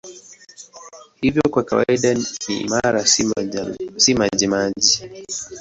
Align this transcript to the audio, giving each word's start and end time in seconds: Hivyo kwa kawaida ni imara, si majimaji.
Hivyo 1.21 1.41
kwa 1.51 1.63
kawaida 1.63 2.13
ni 2.13 2.23
imara, 2.59 3.05
si 3.97 4.13
majimaji. 4.13 5.03